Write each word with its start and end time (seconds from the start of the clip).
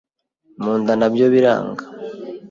Mu 0.63 0.71
nda 0.79 0.93
na 0.99 1.07
byo 1.13 1.25
biranga, 1.33 1.83